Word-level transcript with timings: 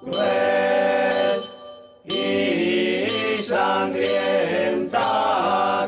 cruel 0.00 1.40
y 2.04 3.38
sangrienta 3.42 5.00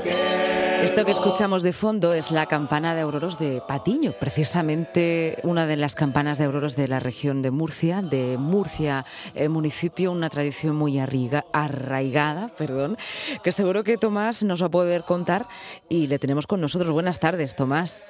que 0.02 0.84
Esto 0.84 1.04
que 1.04 1.10
escuchamos 1.12 1.62
de 1.62 1.72
fondo 1.72 2.12
es 2.12 2.30
la 2.32 2.46
campana 2.46 2.94
de 2.96 3.02
auroros 3.02 3.38
de 3.38 3.62
Patiño, 3.66 4.12
precisamente 4.12 5.36
una 5.44 5.66
de 5.66 5.76
las 5.76 5.94
campanas 5.94 6.38
de 6.38 6.44
auroros 6.44 6.74
de 6.76 6.88
la 6.88 6.98
región 7.00 7.42
de 7.42 7.50
Murcia, 7.52 8.02
de 8.02 8.36
Murcia 8.38 9.04
eh, 9.36 9.48
municipio, 9.48 10.10
una 10.10 10.30
tradición 10.30 10.74
muy 10.76 10.98
arriga- 10.98 11.44
arraigada, 11.52 12.48
perdón, 12.58 12.96
que 13.44 13.52
seguro 13.52 13.84
que 13.84 13.96
Tomás 13.98 14.42
nos 14.42 14.60
va 14.62 14.66
a 14.66 14.70
poder 14.70 15.02
contar 15.04 15.46
y 15.88 16.06
le 16.08 16.18
tenemos 16.18 16.46
con 16.48 16.60
nosotros. 16.60 16.90
Buenas 16.90 17.20
tardes, 17.20 17.54
Tomás. 17.56 18.02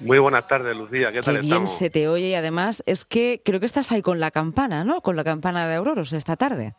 Muy 0.00 0.18
buenas 0.18 0.46
tardes, 0.48 0.76
Lucía. 0.76 1.08
¿Qué 1.08 1.14
Qué 1.14 1.22
tal 1.22 1.34
bien 1.34 1.44
estamos? 1.44 1.76
se 1.76 1.90
te 1.90 2.08
oye 2.08 2.28
y 2.28 2.34
además 2.34 2.82
es 2.86 3.04
que 3.04 3.40
creo 3.44 3.60
que 3.60 3.66
estás 3.66 3.92
ahí 3.92 4.02
con 4.02 4.20
la 4.20 4.30
campana, 4.30 4.84
¿no? 4.84 5.00
Con 5.00 5.16
la 5.16 5.24
campana 5.24 5.66
de 5.68 5.76
auroros 5.76 6.12
esta 6.12 6.36
tarde. 6.36 6.74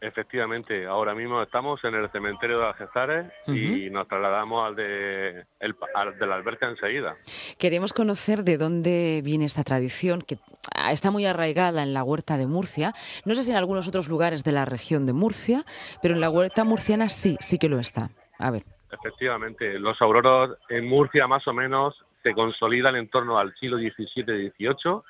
Efectivamente, 0.00 0.84
ahora 0.84 1.14
mismo 1.14 1.40
estamos 1.40 1.78
en 1.84 1.94
el 1.94 2.10
cementerio 2.10 2.58
de 2.58 2.66
Algezares 2.66 3.32
y 3.46 3.88
nos 3.88 4.08
trasladamos 4.08 4.66
al 4.66 4.74
de, 4.74 5.44
el, 5.60 5.76
al 5.94 6.18
de 6.18 6.26
la 6.26 6.34
alberca 6.34 6.68
enseguida. 6.68 7.14
Queremos 7.56 7.92
conocer 7.92 8.42
de 8.42 8.56
dónde 8.56 9.20
viene 9.24 9.44
esta 9.44 9.62
tradición 9.62 10.20
que 10.22 10.38
ah, 10.74 10.90
está 10.90 11.12
muy 11.12 11.24
arraigada 11.24 11.84
en 11.84 11.94
la 11.94 12.02
huerta 12.02 12.36
de 12.36 12.48
Murcia. 12.48 12.94
No 13.24 13.36
sé 13.36 13.42
si 13.42 13.52
en 13.52 13.56
algunos 13.56 13.86
otros 13.86 14.08
lugares 14.08 14.42
de 14.42 14.50
la 14.50 14.64
región 14.64 15.06
de 15.06 15.12
Murcia, 15.12 15.64
pero 16.02 16.14
en 16.14 16.20
la 16.20 16.30
huerta 16.30 16.64
murciana 16.64 17.08
sí, 17.08 17.36
sí 17.38 17.60
que 17.60 17.68
lo 17.68 17.78
está. 17.78 18.10
A 18.40 18.50
ver. 18.50 18.64
Efectivamente, 18.90 19.78
los 19.78 20.02
auroros 20.02 20.58
en 20.68 20.84
Murcia 20.84 21.28
más 21.28 21.46
o 21.46 21.52
menos 21.52 21.94
se 22.22 22.32
consolidan 22.34 22.96
en 22.96 23.08
torno 23.08 23.38
al 23.38 23.54
siglo 23.56 23.78
XVII-XVIII 23.78 25.00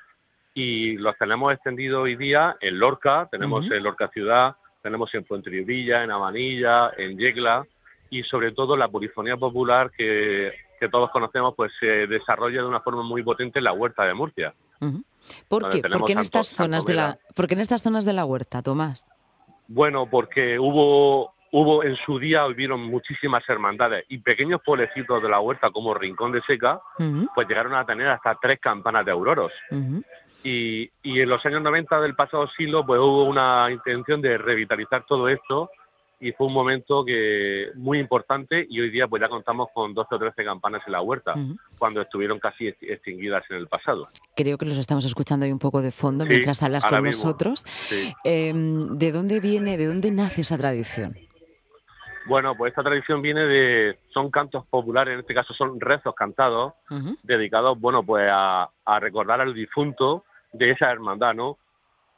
y 0.55 0.97
los 0.97 1.17
tenemos 1.17 1.53
extendidos 1.53 2.03
hoy 2.03 2.15
día 2.15 2.55
en 2.61 2.79
Lorca, 2.79 3.27
tenemos 3.31 3.65
en 3.65 3.83
Lorca 3.83 4.07
Ciudad, 4.09 4.55
tenemos 4.81 5.13
en 5.13 5.25
Fuenterrabía, 5.25 6.03
en 6.03 6.11
Amanilla, 6.11 6.91
en 6.97 7.17
Yecla 7.17 7.65
y 8.09 8.23
sobre 8.23 8.51
todo 8.51 8.77
la 8.77 8.87
polifonía 8.87 9.37
popular 9.37 9.91
que, 9.97 10.53
que 10.79 10.89
todos 10.89 11.09
conocemos 11.11 11.55
pues 11.55 11.71
se 11.79 12.07
desarrolla 12.07 12.61
de 12.61 12.67
una 12.67 12.81
forma 12.81 13.03
muy 13.03 13.23
potente 13.23 13.59
en 13.59 13.65
la 13.65 13.73
huerta 13.73 14.03
de 14.03 14.13
Murcia. 14.13 14.53
¿Por 15.47 15.69
qué? 15.69 15.81
¿Por 15.81 16.05
qué 16.05 16.11
en 16.11 16.19
estas 16.19 16.49
zonas 16.49 16.85
de 16.85 16.93
la, 16.93 17.13
tanto 17.13 17.33
por 17.35 17.47
qué 17.47 17.53
en 17.53 17.61
estas 17.61 17.81
zonas 17.81 18.05
de 18.05 18.13
la 18.13 18.25
huerta, 18.25 18.61
Tomás? 18.61 19.09
Bueno, 19.67 20.07
porque 20.09 20.59
hubo, 20.59 21.32
hubo 21.55 21.83
en 21.83 21.95
su 21.97 22.17
día, 22.17 22.45
hubieron 22.47 22.81
muchísimas 22.81 23.47
hermandades 23.47 24.05
y 24.09 24.17
pequeños 24.17 24.59
pueblecitos 24.65 25.21
de 25.21 25.29
la 25.29 25.39
huerta 25.39 25.69
como 25.69 25.93
Rincón 25.93 26.31
de 26.31 26.41
Seca, 26.41 26.79
pues 27.35 27.47
llegaron 27.47 27.75
a 27.75 27.85
tener 27.85 28.07
hasta 28.07 28.35
tres 28.41 28.59
campanas 28.59 29.05
de 29.05 29.11
auroros. 29.11 29.51
Y, 30.43 30.89
y 31.03 31.21
en 31.21 31.29
los 31.29 31.45
años 31.45 31.61
90 31.61 32.01
del 32.01 32.15
pasado 32.15 32.47
siglo, 32.57 32.85
pues 32.85 32.99
hubo 32.99 33.23
una 33.25 33.69
intención 33.71 34.19
de 34.21 34.37
revitalizar 34.37 35.05
todo 35.05 35.29
esto 35.29 35.69
y 36.19 36.31
fue 36.31 36.47
un 36.47 36.53
momento 36.53 37.03
que 37.05 37.67
muy 37.75 37.99
importante 37.99 38.65
y 38.69 38.79
hoy 38.81 38.89
día 38.89 39.07
pues 39.07 39.21
ya 39.21 39.29
contamos 39.29 39.67
con 39.73 39.93
12 39.93 40.15
o 40.15 40.19
13 40.19 40.43
campanas 40.43 40.81
en 40.85 40.93
la 40.93 41.01
huerta, 41.01 41.33
cuando 41.77 42.01
estuvieron 42.01 42.39
casi 42.39 42.67
ex- 42.69 42.81
extinguidas 42.81 43.43
en 43.49 43.57
el 43.57 43.67
pasado. 43.67 44.07
Creo 44.35 44.57
que 44.57 44.65
los 44.65 44.77
estamos 44.77 45.05
escuchando 45.05 45.45
ahí 45.45 45.51
un 45.51 45.59
poco 45.59 45.81
de 45.81 45.91
fondo 45.91 46.23
Sí, 46.25 46.29
mientras 46.29 46.63
hablas 46.63 46.83
con 46.83 47.03
mismo. 47.03 47.25
nosotros. 47.25 47.63
Sí. 47.89 48.13
Em, 48.23 48.97
¿De 48.97 49.11
dónde 49.11 49.39
viene, 49.39 49.77
de 49.77 49.85
dónde 49.85 50.11
nace 50.11 50.41
esa 50.41 50.57
tradición? 50.57 51.15
Bueno, 52.25 52.55
pues 52.55 52.71
esta 52.71 52.83
tradición 52.83 53.21
viene 53.21 53.45
de, 53.45 53.99
son 54.13 54.31
cantos 54.31 54.65
populares, 54.67 55.13
en 55.13 55.19
este 55.19 55.33
caso 55.33 55.53
son 55.53 55.79
rezos 55.79 56.15
cantados, 56.15 56.73
dedicados, 57.23 57.79
bueno, 57.79 58.03
pues 58.03 58.29
a, 58.31 58.69
a 58.85 58.99
recordar 58.99 59.41
al 59.41 59.53
difunto 59.53 60.23
de 60.53 60.71
esa 60.71 60.91
hermandad, 60.91 61.33
¿no? 61.33 61.57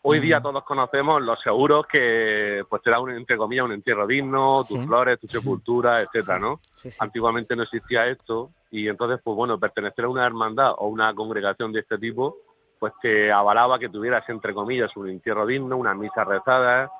Hoy 0.08 0.20
día 0.20 0.40
todos 0.40 0.64
conocemos 0.66 1.20
los 1.24 1.42
seguros 1.42 1.88
que 1.88 2.64
pues 2.70 2.84
te 2.84 2.92
da 2.92 3.00
un, 3.00 3.10
entre 3.10 3.38
comillas 3.38 3.66
un 3.66 3.72
entierro 3.72 4.06
digno, 4.06 4.58
tus 4.60 4.78
Sí. 4.80 4.86
flores, 4.86 5.20
tu 5.20 5.28
sepultura, 5.28 6.00
etcétera, 6.02 6.38
¿no? 6.38 6.60
sí, 6.76 6.92
sí. 6.92 6.98
Antiguamente 7.02 7.56
no 7.56 7.64
existía 7.64 8.06
esto 8.06 8.52
y 8.70 8.88
entonces 8.88 9.20
pues 9.24 9.36
bueno, 9.36 9.58
pertenecer 9.60 10.06
a 10.06 10.10
una 10.10 10.28
hermandad 10.28 10.74
o 10.78 10.88
una 10.90 11.12
congregación 11.16 11.72
de 11.72 11.80
este 11.80 11.98
tipo 11.98 12.36
pues 12.78 12.94
te 13.02 13.32
avalaba 13.32 13.80
que 13.80 13.90
tuvieras 13.90 14.30
entre 14.30 14.54
comillas 14.54 14.96
un 14.96 15.10
entierro 15.10 15.48
digno, 15.48 15.76
una 15.78 15.96
misa 15.96 16.24
rezada, 16.24 16.92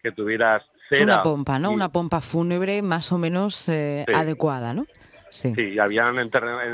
que 0.00 0.12
tuvieras 0.12 0.62
cera. 0.88 1.04
Una 1.04 1.22
pompa, 1.22 1.58
¿no? 1.58 1.70
y- 1.70 1.74
Una 1.74 1.88
pompa 1.90 2.20
fúnebre 2.20 2.82
más 2.82 3.10
o 3.12 3.18
menos 3.18 3.68
eh, 3.68 4.04
Sí. 4.06 4.12
adecuada, 4.14 4.74
¿no? 4.74 4.86
Sí. 5.30 5.52
Sí, 5.54 5.78
habían, 5.78 6.16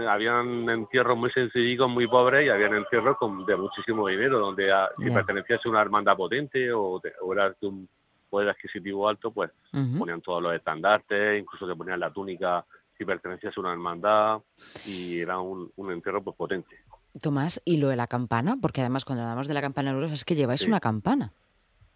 habían 0.09 0.69
entierros 0.69 1.17
muy 1.19 1.31
sencillicos, 1.33 1.89
muy 1.91 2.07
pobres, 2.07 2.47
y 2.47 2.51
habían 2.51 2.75
entierros 2.75 3.17
con, 3.17 3.45
de 3.47 3.57
muchísimo 3.57 4.07
dinero, 4.09 4.39
donde 4.39 4.71
a- 4.71 4.91
si 4.99 5.11
pertenecías 5.11 5.61
a 5.65 5.69
una 5.69 5.81
hermandad 5.81 6.17
potente 6.17 6.73
o, 6.73 7.01
te- 7.01 7.15
o 7.23 7.33
eras 7.33 7.57
de 7.61 7.67
un 7.67 7.89
poder 8.31 8.51
adquisitivo 8.51 9.09
alto, 9.09 9.31
pues 9.31 9.51
ponían 9.99 10.21
todos 10.21 10.43
los 10.43 10.55
estandartes, 10.55 11.41
incluso 11.41 11.67
te 11.67 11.75
ponían 11.75 11.99
la 12.01 12.11
túnica 12.13 12.65
si 12.97 13.05
pertenecías 13.05 13.57
a 13.57 13.61
una 13.61 13.73
hermandad, 13.73 14.39
y 14.87 15.19
era 15.21 15.39
un, 15.41 15.71
un 15.77 15.91
entierro 15.93 16.23
pues 16.23 16.37
potente. 16.37 16.77
Tomás, 17.21 17.61
y 17.65 17.79
lo 17.79 17.89
de 17.89 17.97
la 17.97 18.07
campana, 18.07 18.57
porque 18.61 18.81
además 18.81 19.05
cuando 19.05 19.25
hablamos 19.25 19.49
de 19.49 19.55
la 19.55 19.61
campana 19.61 19.93
de 19.93 20.07
es 20.07 20.25
que 20.25 20.35
lleváis 20.35 20.61
Sí. 20.63 20.69
una 20.69 20.81
campana. 20.81 21.33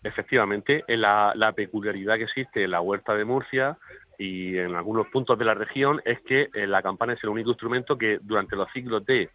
Efectivamente, 0.07 0.85
en 0.87 1.01
la, 1.01 1.33
la 1.35 1.51
peculiaridad 1.53 2.17
que 2.17 2.23
existe 2.25 2.63
en 2.63 2.71
la 2.71 2.81
huerta 2.81 3.15
de 3.15 3.25
Murcia 3.25 3.77
y 4.19 4.57
en 4.57 4.77
algunos 4.77 5.09
puntos 5.09 5.37
de 5.37 5.45
la 5.45 5.55
región 5.55 6.01
es 6.05 6.21
que 6.21 6.49
eh, 6.55 6.67
la 6.67 6.81
campana 6.81 7.15
es 7.15 7.25
el 7.25 7.31
único 7.31 7.51
instrumento 7.51 7.99
que 7.99 8.19
durante 8.23 8.55
los 8.55 8.71
ciclos 8.73 9.05
de 9.05 9.31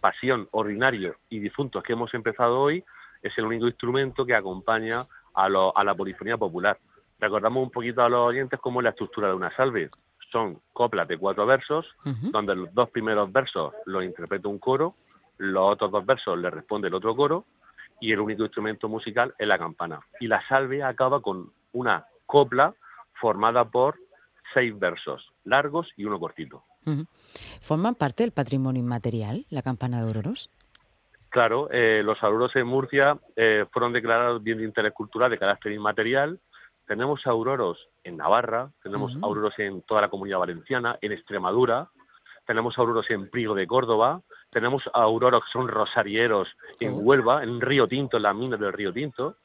pasión, 0.00 0.46
ordinario 0.50 1.16
y 1.30 1.38
difuntos 1.38 1.82
que 1.82 1.94
hemos 1.94 2.12
empezado 2.12 2.60
hoy, 2.60 2.84
es 3.22 3.32
el 3.38 3.46
único 3.46 3.66
instrumento 3.66 4.26
que 4.26 4.34
acompaña 4.34 5.06
a, 5.34 5.48
lo- 5.48 5.76
a 5.76 5.82
la 5.84 5.94
polifonía 5.94 6.36
popular. 6.36 6.78
Recordamos 7.18 7.62
un 7.62 7.70
poquito 7.70 8.02
a 8.02 8.08
los 8.10 8.28
oyentes 8.28 8.60
cómo 8.60 8.80
es 8.80 8.84
la 8.84 8.90
estructura 8.90 9.28
de 9.28 9.34
una 9.34 9.54
salve. 9.56 9.88
Son 10.30 10.58
coplas 10.74 11.08
de 11.08 11.16
cuatro 11.18 11.44
versos, 11.46 11.86
donde 12.30 12.54
los 12.56 12.72
dos 12.74 12.90
primeros 12.90 13.32
versos 13.32 13.72
los 13.86 14.04
interpreta 14.04 14.48
un 14.48 14.58
coro, 14.58 14.94
los 15.38 15.72
otros 15.72 15.90
dos 15.90 16.04
versos 16.04 16.38
le 16.38 16.50
responde 16.50 16.88
el 16.88 16.94
otro 16.94 17.16
coro, 17.16 17.44
y 18.00 18.12
el 18.12 18.20
único 18.20 18.42
instrumento 18.42 18.88
musical 18.88 19.34
es 19.38 19.46
la 19.46 19.58
campana. 19.58 20.00
Y 20.20 20.26
la 20.26 20.46
salve 20.48 20.82
acaba 20.82 21.20
con 21.20 21.52
una 21.72 22.06
copla 22.26 22.74
formada 23.20 23.64
por 23.64 23.96
seis 24.54 24.76
versos 24.78 25.32
largos 25.44 25.88
y 25.96 26.04
uno 26.04 26.18
cortito. 26.18 26.64
¿Forman 27.60 27.94
parte 27.94 28.22
del 28.22 28.32
patrimonio 28.32 28.82
inmaterial 28.82 29.44
la 29.50 29.62
campana 29.62 29.98
de 29.98 30.08
auroros? 30.08 30.50
Claro, 31.28 31.68
eh, 31.70 32.02
los 32.04 32.20
auroros 32.22 32.56
en 32.56 32.66
Murcia 32.66 33.16
eh, 33.36 33.64
fueron 33.70 33.92
declarados 33.92 34.42
bien 34.42 34.58
de 34.58 34.64
interés 34.64 34.92
cultural 34.92 35.30
de 35.30 35.38
carácter 35.38 35.72
inmaterial. 35.72 36.40
Tenemos 36.86 37.24
auroros 37.26 37.78
en 38.02 38.16
Navarra, 38.16 38.70
tenemos 38.82 39.12
auroros 39.22 39.56
en 39.58 39.82
toda 39.82 40.00
la 40.00 40.08
comunidad 40.08 40.38
valenciana, 40.38 40.98
en 41.00 41.12
Extremadura, 41.12 41.88
tenemos 42.50 42.76
auroros 42.78 43.08
en 43.10 43.30
Prigo 43.30 43.54
de 43.54 43.64
Córdoba, 43.64 44.22
tenemos 44.50 44.82
auroros 44.92 45.44
que 45.44 45.52
son 45.52 45.68
rosarieros 45.68 46.48
en 46.80 46.94
Oh. 46.94 46.96
Huelva, 46.96 47.44
en 47.44 47.60
Río 47.60 47.86
Tinto, 47.86 48.16
en 48.16 48.24
las 48.24 48.34
minas 48.34 48.58
del 48.58 48.72
Río 48.72 48.92
Tinto, 48.92 49.36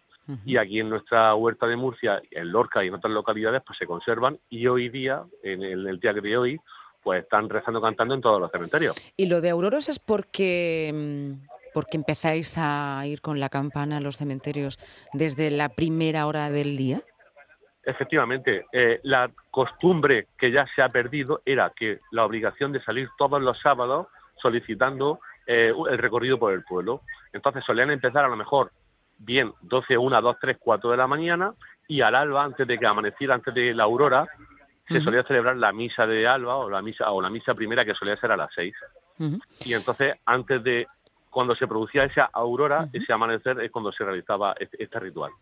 y 0.43 0.57
aquí 0.57 0.79
en 0.79 0.89
nuestra 0.89 1.35
huerta 1.35 1.67
de 1.67 1.75
Murcia, 1.75 2.19
en 2.31 2.51
Lorca 2.51 2.83
y 2.83 2.87
en 2.87 2.95
otras 2.95 3.13
localidades, 3.13 3.61
pues 3.63 3.77
se 3.77 3.85
conservan 3.85 4.39
y 4.49 4.65
hoy 4.65 4.89
día, 4.89 5.21
en 5.43 5.61
el, 5.61 5.85
el 5.85 5.99
día 5.99 6.13
de 6.13 6.35
hoy, 6.35 6.59
pues 7.03 7.21
están 7.21 7.47
rezando, 7.47 7.79
cantando 7.79 8.15
en 8.15 8.21
todos 8.21 8.41
los 8.41 8.49
cementerios. 8.49 8.95
¿Y 9.15 9.27
lo 9.27 9.39
de 9.39 9.51
auroros 9.51 9.87
es 9.87 9.99
porque, 9.99 10.91
mm, 10.91 11.47
porque 11.75 11.97
empezáis 11.97 12.55
a 12.57 13.03
ir 13.05 13.21
con 13.21 13.39
la 13.39 13.49
campana 13.49 13.97
a 13.97 14.01
los 14.01 14.17
cementerios 14.17 14.79
desde 15.13 15.51
la 15.51 15.69
primera 15.69 16.25
hora 16.25 16.49
del 16.49 16.75
día? 16.75 17.01
Efectivamente, 17.85 18.65
eh, 18.73 18.99
la 19.03 19.29
costumbre 19.51 20.27
que 20.37 20.51
ya 20.51 20.65
se 20.75 20.81
ha 20.81 20.89
perdido 20.89 21.41
era 21.45 21.71
que 21.75 21.99
la 22.11 22.25
obligación 22.25 22.71
de 22.71 22.83
salir 22.83 23.07
todos 23.17 23.41
los 23.41 23.59
sábados 23.61 24.07
solicitando 24.41 25.19
eh, 25.45 25.71
el 25.89 25.97
recorrido 25.99 26.39
por 26.39 26.53
el 26.53 26.63
pueblo. 26.63 27.01
Entonces 27.31 27.63
solían 27.63 27.91
empezar 27.91 28.25
a 28.25 28.27
lo 28.27 28.35
mejor 28.35 28.71
bien 29.19 29.53
12, 29.61 29.97
1, 29.97 30.21
2, 30.21 30.37
3, 30.41 30.57
4 30.59 30.91
de 30.91 30.97
la 30.97 31.07
mañana 31.07 31.53
y 31.87 32.01
al 32.01 32.15
alba, 32.15 32.43
antes 32.43 32.67
de 32.67 32.77
que 32.79 32.87
amaneciera, 32.87 33.35
antes 33.35 33.53
de 33.53 33.73
la 33.73 33.83
aurora, 33.83 34.27
se 34.87 35.01
solía 35.01 35.23
celebrar 35.23 35.55
la 35.57 35.71
misa 35.71 36.05
de 36.05 36.27
alba 36.27 36.57
o 36.57 36.69
la 36.69 36.81
misa 36.81 37.11
o 37.11 37.21
la 37.21 37.29
misa 37.29 37.53
primera 37.53 37.85
que 37.85 37.95
solía 37.95 38.17
ser 38.17 38.31
a 38.31 38.37
las 38.37 38.49
6. 38.53 38.73
Ujú. 39.19 39.39
Y 39.65 39.73
entonces, 39.73 40.15
antes 40.25 40.63
de 40.63 40.87
cuando 41.35 41.53
se 41.53 41.67
producía 41.67 42.05
esa 42.05 42.29
aurora, 42.31 42.87
ese 42.93 43.11
amanecer, 43.11 43.59
es 43.59 43.69
cuando 43.69 43.91
se 43.91 44.05
realizaba 44.05 44.55
este, 44.57 44.81
este 44.81 44.97
ritual. 45.01 45.33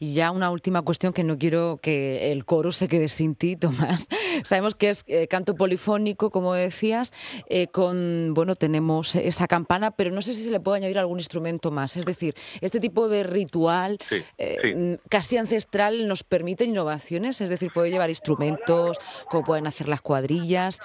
Y 0.00 0.12
ya 0.12 0.32
una 0.32 0.50
última 0.50 0.82
cuestión 0.82 1.12
que 1.12 1.22
no 1.22 1.38
quiero 1.38 1.78
que 1.80 2.32
el 2.32 2.44
coro 2.44 2.72
se 2.72 2.88
quede 2.88 3.06
sin 3.06 3.36
ti, 3.36 3.54
Tomás. 3.60 4.08
Sabemos 4.42 4.74
que 4.74 4.88
es 4.88 5.04
eh, 5.06 5.28
canto 5.28 5.54
polifónico, 5.54 6.30
como 6.30 6.52
decías, 6.54 7.14
eh, 7.48 7.68
con, 7.68 8.34
bueno, 8.34 8.56
tenemos 8.56 9.14
esa 9.14 9.46
campana, 9.46 9.92
pero 9.92 10.10
no 10.10 10.20
sé 10.20 10.32
si 10.32 10.42
se 10.42 10.50
le 10.50 10.58
puede 10.58 10.78
añadir 10.78 10.98
algún 10.98 11.20
instrumento 11.20 11.70
más. 11.70 11.96
Es 11.96 12.06
decir, 12.06 12.34
este 12.60 12.80
tipo 12.80 13.08
de 13.08 13.22
ritual 13.22 13.98
Sí, 14.08 14.16
eh, 14.36 14.56
sí. 14.60 14.74
mm, 14.74 14.94
casi 15.08 15.36
ancestral 15.36 16.08
nos 16.08 16.24
permite 16.24 16.64
innovaciones, 16.64 17.40
es 17.40 17.50
decir, 17.50 17.70
puede 17.72 17.90
llevar 17.90 18.10
instrumentos, 18.10 18.98
como 19.30 19.44
pueden 19.44 19.68
hacer 19.68 19.88
las 19.88 20.00
cuadrillas, 20.00 20.80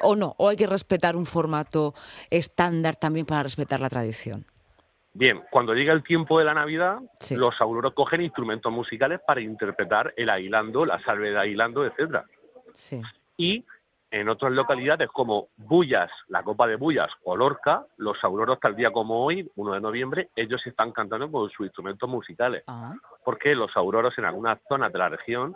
o 0.00 0.14
no, 0.14 0.36
o 0.38 0.48
hay 0.48 0.56
que 0.56 0.68
respetar 0.68 1.16
un 1.16 1.26
formato 1.26 1.92
estándar 2.30 2.94
también 2.94 3.26
para 3.26 3.42
respetar 3.42 3.79
la 3.80 3.88
tradición. 3.88 4.44
Bien, 5.12 5.42
cuando 5.50 5.74
llega 5.74 5.92
el 5.92 6.04
tiempo 6.04 6.38
de 6.38 6.44
la 6.44 6.54
Navidad, 6.54 6.98
los 7.30 7.60
auroros 7.60 7.94
cogen 7.94 8.20
instrumentos 8.20 8.72
musicales 8.72 9.20
para 9.26 9.40
interpretar 9.40 10.14
el 10.16 10.30
aguilando, 10.30 10.84
la 10.84 11.02
salve 11.02 11.30
de 11.30 11.38
aguilando, 11.38 11.84
etcétera. 11.84 12.24
Sí. 12.74 13.02
Y 13.36 13.64
en 14.12 14.28
otras 14.28 14.52
localidades 14.52 15.08
como 15.08 15.48
Bullas, 15.56 16.10
la 16.28 16.42
Copa 16.42 16.66
de 16.66 16.76
Bullas 16.76 17.10
o 17.24 17.36
Lorca, 17.36 17.84
los 17.96 18.22
auroros 18.22 18.60
tal 18.60 18.76
día 18.76 18.90
como 18.90 19.24
hoy, 19.24 19.48
1 19.56 19.72
de 19.72 19.80
noviembre, 19.80 20.30
ellos 20.36 20.64
están 20.66 20.92
cantando 20.92 21.30
con 21.30 21.48
sus 21.50 21.66
instrumentos 21.66 22.08
musicales. 22.08 22.64
Ah. 22.66 22.94
Porque 23.24 23.54
los 23.54 23.76
auroros 23.76 24.16
en 24.18 24.24
algunas 24.24 24.58
zonas 24.68 24.92
de 24.92 24.98
la 24.98 25.08
región 25.08 25.54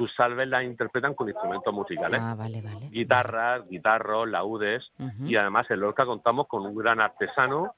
sus 0.00 0.14
salves 0.14 0.48
las 0.48 0.64
interpretan 0.64 1.12
con 1.12 1.28
instrumentos 1.28 1.74
musicales. 1.74 2.22
Ah, 2.24 2.34
vale, 2.34 2.62
vale. 2.62 2.88
Guitarras, 2.88 3.68
guitarros, 3.68 4.26
laudes. 4.30 4.82
Y 5.26 5.36
además 5.36 5.70
en 5.70 5.80
Lorca 5.80 6.06
contamos 6.06 6.46
con 6.48 6.64
un 6.64 6.74
gran 6.74 7.00
artesano 7.02 7.74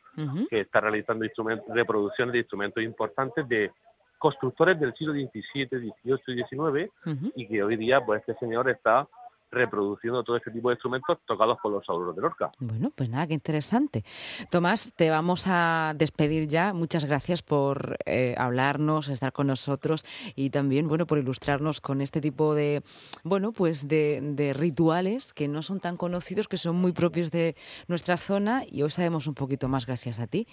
que 0.48 0.60
está 0.60 0.80
realizando 0.80 1.24
instrumentos, 1.24 1.66
reproducciones 1.74 2.32
de 2.32 2.38
instrumentos 2.38 2.80
importantes 2.80 3.48
de 3.48 3.72
constructores 4.18 4.78
del 4.78 4.94
siglo 4.94 5.14
XVII, 5.14 5.66
XVIII 5.66 6.18
y 6.28 6.44
XIX 6.44 6.92
y 7.34 7.48
que 7.48 7.60
hoy 7.64 7.76
día 7.76 8.00
pues 8.06 8.20
este 8.20 8.38
señor 8.38 8.70
está 8.70 9.08
reproduciendo 9.52 10.24
todo 10.24 10.36
este 10.36 10.50
tipo 10.50 10.70
de 10.70 10.74
instrumentos 10.74 11.18
tocados 11.26 11.58
por 11.62 11.70
los 11.70 11.88
auroros 11.88 12.16
de 12.16 12.22
Lorca. 12.22 12.50
Bueno, 12.58 12.90
pues 12.94 13.10
nada, 13.10 13.26
qué 13.26 13.34
interesante. 13.34 14.02
Tomás, 14.50 14.92
te 14.96 15.10
vamos 15.10 15.44
a 15.46 15.92
despedir 15.94 16.48
ya. 16.48 16.72
Muchas 16.72 17.04
gracias 17.04 17.42
por 17.42 17.98
eh, 18.06 18.34
hablarnos, 18.38 19.08
estar 19.08 19.32
con 19.32 19.46
nosotros 19.46 20.04
y 20.34 20.50
también, 20.50 20.88
bueno, 20.88 21.06
por 21.06 21.18
ilustrarnos 21.18 21.80
con 21.80 22.00
este 22.00 22.20
tipo 22.20 22.54
de, 22.54 22.82
bueno, 23.24 23.52
pues 23.52 23.86
de, 23.86 24.20
de 24.22 24.54
rituales 24.54 25.32
que 25.32 25.48
no 25.48 25.62
son 25.62 25.80
tan 25.80 25.96
conocidos, 25.96 26.48
que 26.48 26.56
son 26.56 26.76
muy 26.76 26.92
propios 26.92 27.30
de 27.30 27.54
nuestra 27.88 28.16
zona 28.16 28.64
y 28.68 28.82
hoy 28.82 28.90
sabemos 28.90 29.26
un 29.26 29.34
poquito 29.34 29.68
más 29.68 29.86
gracias 29.86 30.18
a 30.18 30.26
ti. 30.26 30.46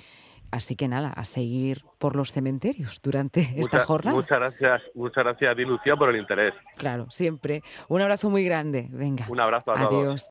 Así 0.52 0.76
que 0.76 0.88
nada, 0.88 1.10
a 1.10 1.26
seguir 1.26 1.84
por 2.00 2.16
los 2.16 2.32
cementerios 2.32 3.00
durante 3.02 3.42
esta 3.58 3.82
jornada. 3.82 4.16
Muchas 4.16 4.40
gracias, 4.40 4.82
muchas 4.96 5.24
gracias 5.24 5.52
a 5.52 5.56
ti, 5.56 5.64
Lucía, 5.64 5.96
por 5.96 6.10
el 6.10 6.18
interés. 6.18 6.54
Claro, 6.78 7.10
siempre. 7.12 7.62
Un 7.88 8.02
abrazo 8.02 8.30
muy 8.30 8.44
grande. 8.44 8.88
Venga. 8.90 9.26
Un 9.30 9.40
abrazo 9.40 9.72
a 9.72 9.82
Adiós. 9.82 10.28